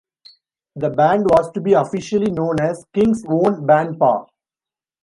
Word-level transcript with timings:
The 0.77 0.89
band 0.89 1.25
was 1.25 1.51
to 1.51 1.61
be 1.61 1.73
officially 1.73 2.31
known 2.31 2.59
as 2.59 2.87
King's 2.91 3.23
Own 3.27 3.67
Bandpa. 3.67 4.25